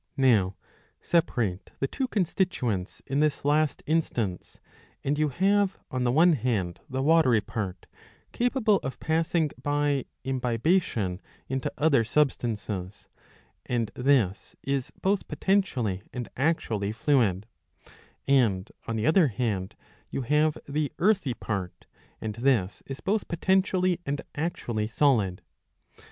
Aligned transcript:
Now 0.17 0.55
separate 0.99 1.73
the 1.77 1.85
two 1.87 2.07
constituents 2.07 3.03
in 3.05 3.19
this 3.19 3.45
last 3.45 3.83
instance; 3.85 4.59
and 5.03 5.19
you 5.19 5.29
have 5.29 5.77
on 5.91 6.05
the 6.05 6.11
one 6.11 6.33
hand 6.33 6.79
the 6.89 7.03
watery 7.03 7.39
part, 7.39 7.85
capable 8.31 8.77
of 8.77 8.99
passing 8.99 9.51
by 9.61 10.05
imbibition 10.23 11.21
into 11.47 11.71
other 11.77 12.03
substances, 12.03 13.07
and 13.67 13.91
this 13.93 14.55
is 14.63 14.91
both 15.03 15.27
potentially 15.27 16.01
and 16.11 16.29
actually 16.35 16.91
fluid; 16.91 17.45
and 18.27 18.71
on 18.87 18.95
the 18.95 19.05
other 19.05 19.27
hand 19.27 19.75
you 20.09 20.23
have 20.23 20.57
the 20.67 20.91
earthy 20.97 21.35
part, 21.35 21.85
and 22.19 22.33
this 22.37 22.81
is 22.87 23.01
both 23.01 23.27
potentially 23.27 23.99
and 24.07 24.23
actually 24.33 24.87
solid. 24.87 25.43